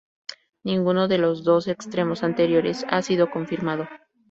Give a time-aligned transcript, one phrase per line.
[0.63, 3.87] Ninguno de los dos extremos anteriores ha sido confirmado.